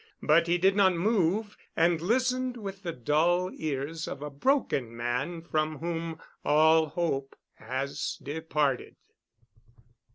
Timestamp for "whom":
5.77-6.17